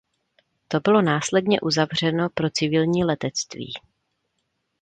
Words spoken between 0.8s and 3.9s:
následně uzavřeno pro civilní letectví.